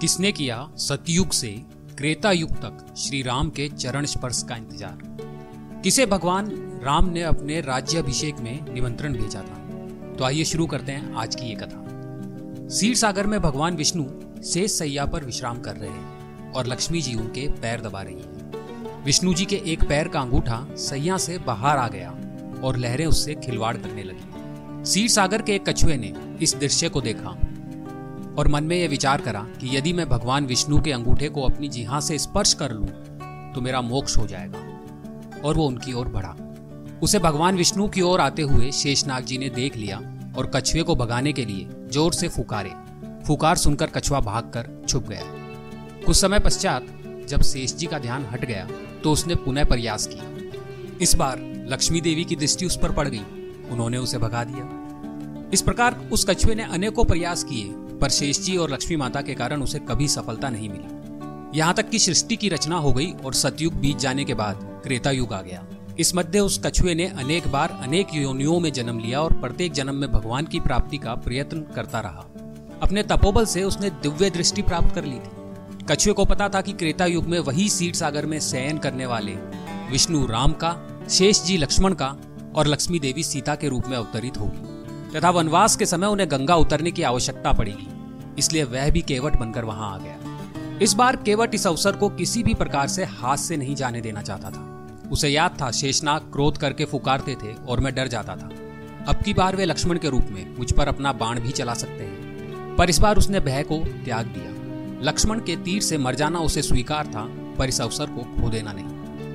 किसने 0.00 0.32
किया 0.32 0.68
सतयुग 0.76 1.30
से 1.30 1.48
क्रेता 1.98 2.30
युग 2.32 2.50
तक 2.50 2.94
श्री 2.98 3.22
राम 3.22 3.50
के 3.50 3.68
चरण 3.68 4.04
स्पर्श 4.04 4.42
का 4.42 4.56
इंतज़ार? 4.56 4.98
किसे 5.82 6.06
भगवान 6.06 6.50
राम 6.82 7.08
ने 7.08 7.22
अपने 7.22 7.60
राज्याभिषेक 7.60 8.40
में 8.40 8.74
निमंत्रण 8.74 9.12
भेजा 9.12 9.40
था? 9.40 9.56
तो 10.18 10.24
आइए 10.24 10.44
शुरू 10.44 10.66
करते 10.66 10.92
हैं 10.92 11.14
आज 11.14 11.34
की 11.34 11.46
ये 11.46 11.54
कथा। 11.54 12.68
सीर 12.68 12.96
सागर 12.96 13.26
में 13.26 13.40
भगवान 13.40 13.76
विष्णु 13.76 14.04
शेष 14.42 14.70
सैया 14.70 15.06
पर 15.06 15.24
विश्राम 15.24 15.60
कर 15.60 15.76
रहे 15.76 15.90
हैं 15.90 16.52
और 16.52 16.66
लक्ष्मी 16.66 17.02
जी 17.02 17.14
उनके 17.14 17.48
पैर 17.48 17.80
दबा 17.80 18.02
रही 18.02 18.14
हैं। 18.14 19.04
विष्णु 19.04 19.34
जी 19.34 19.44
के 19.44 19.62
एक 19.66 19.88
पैर 19.88 20.08
का 20.08 20.20
अंगूठा 20.20 20.66
सैया 20.76 21.16
से 21.16 21.38
बाहर 21.38 21.78
आ 21.78 21.88
गया 21.88 22.10
और 22.62 22.76
लहरें 22.76 23.06
उससे 23.06 23.34
खिलवाड़ 23.34 23.76
करने 23.76 24.02
लगी। 24.02 24.84
सीर 24.90 25.08
सागर 25.08 25.42
के 25.42 25.54
एक 25.54 25.68
कछुए 25.68 25.96
ने 25.96 26.14
इस 26.42 26.54
दृश्य 26.54 26.88
को 26.88 27.00
देखा। 27.00 27.36
और 28.38 28.48
मन 28.48 28.64
में 28.64 28.76
यह 28.76 28.88
विचार 28.88 29.20
करा 29.20 29.40
कि 29.60 29.76
यदि 29.76 29.92
मैं 29.92 30.08
भगवान 30.08 30.46
विष्णु 30.46 30.80
के 30.80 30.92
अंगूठे 30.92 31.28
को 31.28 31.42
अपनी 31.42 31.68
जिहा 31.68 32.00
से 32.00 32.18
स्पर्श 32.18 32.52
कर 32.54 32.72
लूँ 32.72 32.86
तो 33.54 33.60
मेरा 33.60 33.80
मोक्ष 33.80 34.16
हो 34.18 34.26
जाएगा। 34.26 34.58
और 35.44 35.56
वो 35.56 35.66
उनकी 35.66 35.92
ओर 35.92 36.08
बढ़ा। 36.08 36.34
उसे 37.02 37.18
भगवान 37.18 37.56
विष्णु 37.56 37.88
की 37.88 38.00
ओर 38.00 38.20
आते 38.20 38.42
हुए 38.42 38.70
शेषनाग 38.72 39.24
जी 39.24 39.38
ने 39.38 39.48
देख 39.50 39.76
लिया 39.76 40.00
और 40.38 40.50
कछुए 40.54 40.82
को 40.82 40.94
भगाने 40.96 41.32
के 41.32 41.44
लिए 41.44 41.68
ज़ोर 41.92 42.12
से 42.12 42.28
फुकारे। 42.28 42.72
फुकार 43.26 43.56
सुनकर 43.56 43.90
कछुआ 43.90 44.20
भागकर 44.20 44.68
छुप 44.88 45.08
गया। 45.08 45.22
कुछ 46.06 46.16
समय 46.16 46.38
पश्चात 46.38 46.86
जब 47.28 47.42
शेष 47.42 47.74
जी 47.74 47.86
का 47.86 47.98
ध्यान 47.98 48.26
हट 48.32 48.44
गया 48.44 48.66
तो 49.04 49.12
उसने 49.12 49.34
पुनः 49.34 49.64
प्रयास 49.64 50.06
किया। 50.06 50.98
इस 51.02 51.14
बार 51.14 51.40
लक्ष्मी 51.70 52.00
देवी 52.00 52.24
की 52.24 52.36
दृष्टि 52.36 52.66
उस 52.66 52.78
पर 52.78 52.92
पड़ 52.92 53.08
गई। 53.08 53.22
उन्होंने 53.70 53.98
उसे 53.98 54.18
भगा 54.18 54.44
दिया। 54.44 55.50
इस 55.52 55.62
प्रकार 55.62 55.94
उस 56.12 56.24
कछुए 56.30 56.54
ने 56.54 56.62
अनेकों 56.64 57.04
प्रयास 57.04 57.44
किए 57.44 57.64
पर 58.00 58.08
शेष 58.08 58.40
जी 58.40 58.56
और 58.56 58.70
लक्ष्मी 58.70 58.96
माता 58.96 59.20
के 59.22 59.34
कारण 59.34 59.62
उसे 59.62 59.78
कभी 59.78 60.08
सफलता 60.08 60.48
नहीं 60.48 60.68
मिली। 60.68 61.58
यहाँ 61.58 61.74
तक 61.74 61.88
कि 61.90 61.98
सृष्टि 61.98 62.36
की 62.36 62.48
रचना 62.48 62.76
हो 62.76 62.92
गई 62.92 63.12
और 63.24 63.34
सतयुग 63.34 63.74
बीत 63.74 63.98
जाने 63.98 64.24
के 64.24 64.34
बाद 64.34 64.80
क्रेता 64.84 65.10
युग 65.10 65.32
आ 65.32 65.40
गया। 65.42 65.64
इस 65.98 66.14
मध्य 66.14 66.40
उस 66.40 66.60
कछुए 66.66 66.94
ने 66.94 67.06
अनेक 67.06 67.48
बार 67.48 67.78
अनेक 67.82 68.06
योनियों 68.14 68.58
में 68.60 68.72
जन्म 68.72 68.98
लिया 68.98 69.20
और 69.22 69.32
प्रत्येक 69.32 69.72
जन्म 69.72 69.94
में 69.94 70.10
भगवान 70.12 70.46
की 70.46 70.60
प्राप्ति 70.60 70.98
का 70.98 71.14
प्रयत्न 71.14 71.60
करता 71.74 72.00
रहा। 72.00 72.26
अपने 72.82 73.02
तपोबल 73.02 73.44
से 73.44 73.62
उसने 73.62 73.90
दिव्य 73.90 74.30
दृष्टि 74.30 74.62
प्राप्त 74.62 74.94
कर 74.94 75.04
ली 75.04 75.18
थी। 75.18 75.84
कछुए 75.90 76.12
को 76.12 76.24
पता 76.24 76.48
था 76.48 76.60
कि 76.60 76.72
क्रेता 76.72 77.06
युग 77.06 77.26
में 77.26 77.38
वही 77.38 77.68
सीट 77.68 77.94
सागर 77.94 78.26
में 78.26 78.40
शयन 78.40 78.78
करने 78.78 79.06
वाले 79.06 79.32
विष्णु 79.90 80.26
राम 80.26 80.52
का 80.52 80.76
शेष 81.10 81.42
जी 81.44 81.56
लक्ष्मण 81.56 81.94
का 81.94 82.16
और 82.54 82.66
लक्ष्मी 82.66 82.98
देवी 82.98 83.22
सीता 83.22 83.54
के 83.54 83.68
रूप 83.68 83.86
में 83.86 83.96
अवतरित 83.96 84.38
होगी। 84.38 84.65
तथा 85.14 85.30
वनवास 85.30 85.76
के 85.76 85.86
समय 85.86 86.06
उन्हें 86.06 86.30
गंगा 86.30 86.56
उतरने 86.56 86.90
की 86.90 87.02
आवश्यकता 87.02 87.52
पड़ेगी। 87.52 87.88
इसलिए 88.38 88.64
वह 88.64 88.90
भी 88.90 89.00
केवट 89.00 89.36
बनकर 89.36 89.64
वहाँ 89.64 89.94
आ 89.94 89.98
गया। 89.98 90.16
इस 90.82 90.92
बार 90.92 91.16
केवट 91.16 91.54
इस 91.54 91.66
अवसर 91.66 91.92
को 91.92 92.08
किसी 92.08 92.42
भी 92.42 92.54
प्रकार 92.54 92.88
से 92.88 93.04
हाथ 93.04 93.36
से 93.36 93.56
नहीं 93.56 93.74
जाने 93.74 94.00
देना 94.00 94.22
चाहता 94.22 94.50
था। 94.50 94.72
उसे 95.12 95.28
याद 95.28 95.50
था, 95.60 95.70
शेषनाग 95.70 96.20
क्रोध 96.20 96.58
करके 96.58 96.84
फुकारते 96.84 97.34
थे 97.34 97.54
और 97.68 97.80
मैं 97.80 97.94
डर 97.94 98.08
जाता 98.08 98.36
था। 98.36 98.50
अब 99.08 99.22
की 99.24 99.34
बार 99.34 99.56
वे 99.56 99.64
लक्ष्मण 99.64 99.98
के 99.98 100.08
रूप 100.08 100.24
में 100.30 100.56
मुझ 100.58 100.72
पर 100.72 100.88
अपना 100.88 101.12
बाण 101.12 101.40
भी 101.40 101.50
चला 101.50 101.74
सकते 101.74 102.04
हैं। 102.04 102.16
पर 102.76 102.90
इस 102.90 102.98
बार 102.98 103.18
उसने 103.18 103.40
भय 103.40 103.62
को 103.62 103.78
त्याग 104.04 104.26
दिया। 104.26 104.56
लक्ष्मण 105.02 105.38
के 105.38 105.56
तीर 105.56 105.82
से 105.82 105.98
मर 105.98 106.14
जाना 106.14 106.38
उसे 106.38 106.62
स्वीकार 106.62 107.06
था, 107.06 107.24
पर 107.58 107.68
इस 107.68 107.80
अवसर 107.80 108.06
को 108.06 108.22
खो 108.22 108.48
देना 108.48 108.72
नहीं। 108.72 108.86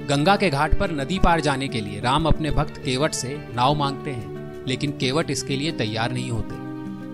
गंगा 0.10 0.36
के 0.36 0.50
घाट 0.50 0.80
पर 0.80 0.92
नदी 0.92 1.20
पार 1.20 1.42
जाने 1.42 1.68
के 1.68 1.82
लिए 1.82 2.00
राम 2.00 2.26
अपने 2.26 2.52
भक्त 2.52 2.78
केवट 2.78 3.14
से 3.14 3.48
नाव 3.56 3.76
मांगते 3.76 4.12
हैं। 4.12 4.31
लेकिन 4.68 4.92
केवट 4.92 5.32
इसके 5.32 5.56
लिए 5.56 5.72
तैयार 5.72 6.12
नहीं 6.12 6.30
होते। 6.32 6.56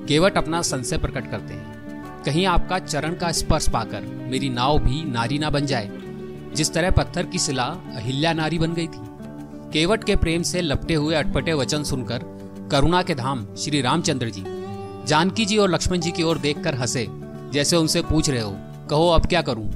केवट 0.08 0.38
अपना 0.38 0.62
संशय 0.62 0.98
प्रकट 0.98 1.30
करते 1.31 1.54
हैं। 1.54 2.23
कहीं 2.23 2.45
आपका 2.45 2.80
चरण 2.80 3.16
का 3.16 3.31
स्पर्श 3.31 3.70
पाकर 3.70 4.02
मेरी 4.02 4.50
नाव 4.50 4.80
भी 4.80 5.04
नारी 5.04 5.39
ना 5.39 5.50
बन 5.50 5.66
जाए। 5.66 5.89
जिस 6.56 6.73
तरह 6.73 6.92
पत्थर 6.92 7.26
की 7.26 7.39
सिला 7.39 7.66
अहिल्या 7.95 8.34
नारी 8.34 8.59
बन 8.59 8.73
गई 8.73 8.88
थी। 8.88 9.06
केवट 9.73 10.04
के 10.04 10.16
प्रेम 10.16 10.44
से 10.44 10.62
लपटे 10.62 10.94
हुए 10.94 11.16
अटपटे 11.16 11.54
वचन 11.54 11.83
सुनकर 11.83 12.23
करुणा 12.72 13.02
के 13.04 13.16
धाम 13.16 13.45
श्री 13.55 13.82
रामचंद्र 13.82 14.30
जी, 14.30 14.43
जानकी 15.08 15.45
जी 15.45 15.58
और 15.58 15.70
लक्ष्मण 15.70 15.99
जी 15.99 16.11
की 16.11 16.23
ओर 16.23 16.38
देखकर 16.38 16.76
हंसे, 16.76 17.08
जैसे 17.54 17.76
उनसे 17.76 18.02
पूछ 18.02 18.30
रहे 18.30 18.42
हो, 18.42 18.52
कहो 18.89 19.10
अब 19.10 19.26
क्या 19.26 19.42
करूँ? 19.42 19.72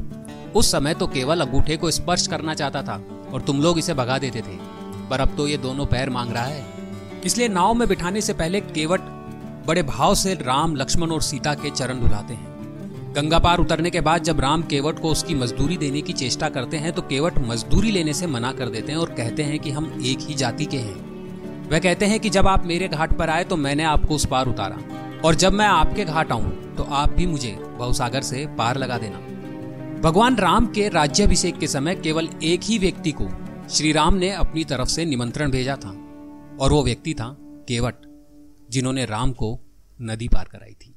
उस 0.56 0.72
समय 0.72 0.94
तो 0.94 1.08
केवल 1.08 1.42
अंगूठे 1.42 1.78
को 1.78 1.92
स्पर्श 1.92 2.28
करना 2.28 2.54
चाहता 2.54 2.82
था 2.82 3.02
और 3.34 3.42
तुम 3.42 3.62
लोग 3.62 3.80
इसे 3.80 3.94
भगा 3.94 4.18
देते 4.18 4.40
थे। 4.40 4.58
पर 5.10 5.20
अब 5.20 5.36
तो 5.38 5.48
ये 5.48 5.58
दोनों 5.58 5.86
पैर 5.86 6.10
मांग 6.10 6.32
रहा 6.32 6.44
है। 6.44 6.81
इसलिए 7.26 7.48
नाव 7.48 7.74
में 7.74 7.88
बिठाने 7.88 8.22
से 8.22 8.34
पहले 8.34 8.62
केवट 8.62 9.02
बड़े 9.68 9.84
भाव 9.84 10.14
से 10.16 10.34
राम, 10.36 10.76
लक्ष्मण 10.76 11.12
और 11.12 11.22
सीता 11.22 11.54
के 11.54 11.70
चरण 11.70 12.00
धुलाते 12.00 12.34
हैं। 12.34 12.50
गंगा 13.16 13.40
पार 13.40 13.60
उतरने 13.60 13.90
के 13.90 14.02
बाद 14.02 14.24
जब 14.24 14.40
राम 14.40 14.62
केवट 14.64 15.00
को 15.00 15.10
उसकी 15.10 15.36
मजदूरी 15.36 15.78
देने 15.78 16.02
की 16.02 16.14
चेष्टा 16.14 16.50
करते 16.50 16.78
हैं 16.78 16.92
तो 16.94 17.02
केवट 17.02 17.38
मजदूरी 17.40 17.92
लेने 17.92 18.14
से 18.14 18.28
मना 18.28 18.52
कर 18.52 18.70
देते 18.70 18.92
हैं 18.92 19.00
और 19.00 19.14
कहते 19.14 19.44
हैं 19.44 19.60
कि 19.60 19.72
हम 19.72 19.92
एक 20.06 20.20
ही 20.20 20.34
जाति 20.34 20.66
के 20.66 20.78
हैं। 20.78 21.70
वह 21.70 21.80
कहते 21.80 22.06
हैं 22.06 22.20
कि 22.20 22.30
जब 22.30 22.48
आप 22.48 22.66
मेरे 22.66 22.88
घाट 22.88 23.18
पर 23.18 23.30
आए 23.30 23.44
तो 23.44 23.58
मैंने 23.58 23.84
आपको 23.84 24.16
उस 24.16 24.26
पार 24.26 24.48
उतारा। 24.48 24.78
और 25.26 25.36
जब 25.36 25.54
मैं 25.54 25.68
आपके 25.68 26.06
घाट 26.06 26.32
आऊँ 26.32 26.76
तो 26.76 26.84
आप 26.84 27.14
भी 27.14 27.26
मुझे 27.28 27.58
बहुसागर 27.80 28.22
से 28.22 28.46
पार 28.58 28.78
लगा 28.78 28.98
देना। 28.98 29.18
भगवान 30.02 30.36
राम 30.36 30.66
के 30.66 30.88
राज्याभिषेक 30.90 31.58
के 31.60 31.68
समय 31.68 31.96
केवल 31.96 32.30
एक 32.44 32.62
ही 32.64 32.78
व्यक्ति 32.78 33.12
को 33.12 33.30
श्री 33.70 33.92
राम 33.92 34.14
ने 34.14 34.32
अपनी 34.32 34.64
तरफ़ 34.64 34.90
से 34.90 35.06
निमंत्रण 35.06 35.52
भेजा 35.52 35.76
था। 35.76 35.96
और 36.62 36.74
वो 36.74 36.84
व्यक्ति 36.84 37.14
था 37.14 37.36
केवट, 37.68 37.96
जिन्होंने 38.72 39.06
राम 39.06 39.32
को 39.32 39.60
नदी 40.00 40.28
पार 40.28 40.50
कराई 40.52 40.74
थी। 40.74 40.96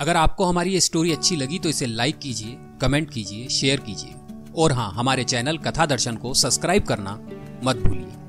अगर 0.00 0.16
आपको 0.16 0.44
हमारी 0.44 0.72
ये 0.72 0.80
स्टोरी 0.80 1.12
अच्छी 1.12 1.36
लगी 1.36 1.58
तो 1.58 1.68
इसे 1.68 1.86
लाइक 1.86 2.18
कीजिए 2.18 2.56
कमेंट 2.80 3.10
कीजिए 3.10 3.48
शेयर 3.48 3.80
कीजिए। 3.80 4.14
और 4.56 4.72
हाँ 4.72 4.90
हमारे 4.92 5.24
चैनल 5.24 5.58
कथा 5.58 5.86
दर्शन 5.86 6.16
को 6.16 6.34
सब्सक्राइब 6.34 6.84
करना 6.84 7.18
मत 7.64 7.76
भूलिए। 7.76 8.21